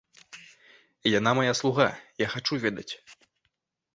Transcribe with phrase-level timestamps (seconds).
[1.19, 1.87] Яна мая слуга,
[2.25, 2.89] я хачу ведаць.